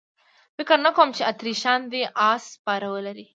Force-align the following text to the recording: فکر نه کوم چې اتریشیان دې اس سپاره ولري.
فکر 0.57 0.77
نه 0.85 0.91
کوم 0.97 1.09
چې 1.15 1.21
اتریشیان 1.31 1.81
دې 1.91 2.01
اس 2.29 2.41
سپاره 2.55 2.87
ولري. 2.95 3.25